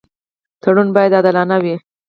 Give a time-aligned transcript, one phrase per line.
[0.61, 1.75] تړون باید عادلانه وي.